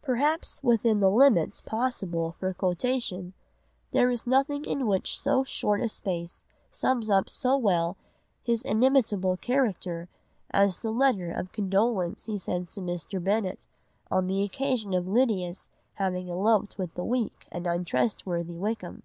[0.00, 3.32] Perhaps within the limits possible for quotation
[3.90, 7.96] there is nothing which in so short a space sums up so well
[8.44, 10.08] his inimitable character
[10.52, 13.20] as the letter of condolence he sends to Mr.
[13.20, 13.66] Bennet
[14.08, 19.02] on the occasion of Lydia's having eloped with the weak and untrustworthy Wickham.